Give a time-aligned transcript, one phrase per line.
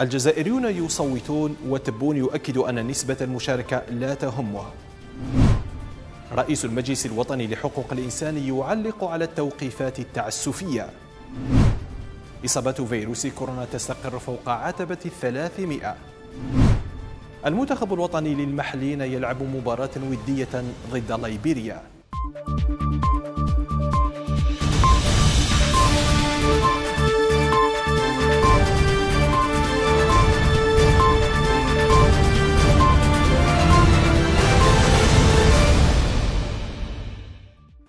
[0.00, 4.64] الجزائريون يصوتون وتبون يؤكد أن نسبة المشاركة لا تهمه
[6.32, 10.90] رئيس المجلس الوطني لحقوق الإنسان يعلق على التوقيفات التعسفية.
[12.44, 15.96] إصابة فيروس كورونا تستقر فوق عتبة الثلاثمائة.
[17.46, 21.82] المنتخب الوطني للمحلين يلعب مباراة ودية ضد ليبيريا.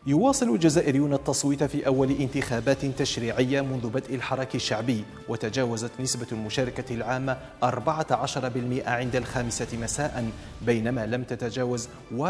[0.08, 7.38] يواصل الجزائريون التصويت في أول انتخابات تشريعية منذ بدء الحراك الشعبي وتجاوزت نسبة المشاركة العامة
[7.63, 10.30] 14% عند الخامسة مساء
[10.62, 12.21] بينما لم تتجاوز 1%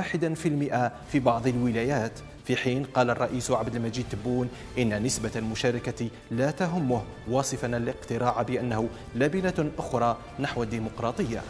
[1.11, 2.11] في بعض الولايات.
[2.45, 8.89] في حين قال الرئيس عبد المجيد تبون إن نسبة المشاركة لا تهمه واصفا الاقتراع بأنه
[9.15, 11.41] لبنة أخرى نحو الديمقراطية.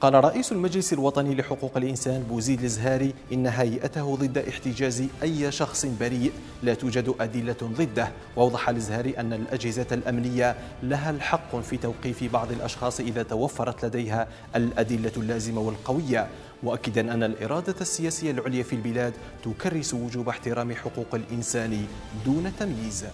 [0.00, 6.32] قال رئيس المجلس الوطني لحقوق الإنسان بوزيد الزهاري إن هيئته ضد احتجاز أي شخص بريء
[6.62, 8.08] لا توجد أدلة ضده.
[8.36, 15.12] وأوضح الزهاري أن الأجهزة الأمنية لها الحق في توقيف بعض الأشخاص إذا توفرت لديها الأدلة
[15.16, 16.28] اللازمة والقوية.
[16.62, 19.12] مؤكدا أن الإرادة السياسية العليا في البلاد
[19.44, 21.86] تكرس وجوب احترام حقوق الإنسان
[22.24, 23.04] دون تمييز.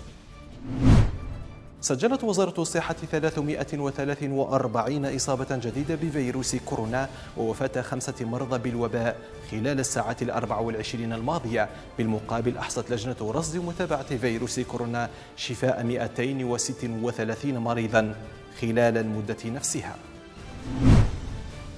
[1.83, 9.17] سجلت وزارة الصحة 343 إصابة جديدة بفيروس كورونا ووفاة خمسة مرضى بالوباء
[9.51, 18.15] خلال الساعات الأربع والعشرين الماضية بالمقابل أحصت لجنة رصد ومتابعة فيروس كورونا شفاء 236 مريضا
[18.61, 19.97] خلال المدة نفسها.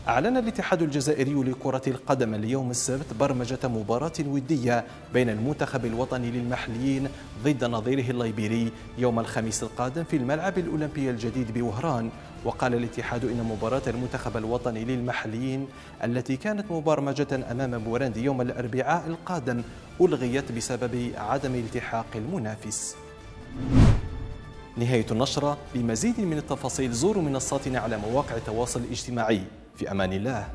[0.09, 7.09] أعلن الاتحاد الجزائري لكرة القدم اليوم السبت برمجة مباراة ودية بين المنتخب الوطني للمحليين
[7.45, 12.11] ضد نظيره الليبيري يوم الخميس القادم في الملعب الأولمبي الجديد بوهران.
[12.45, 15.69] وقال الاتحاد إن مباراة المنتخب الوطني للمحليين
[16.05, 19.63] التي كانت مبرمجة أمام بوراندي يوم الأربعاء القادم
[20.01, 22.97] ألغيت بسبب عدم التحاق المنافس.
[24.77, 29.43] نهاية النشرة لمزيد من التفاصيل زوروا منصاتنا على مواقع التواصل الاجتماعي.
[29.77, 30.49] في أمان الله.